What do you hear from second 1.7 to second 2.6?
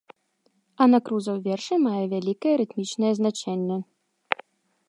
мае вялікае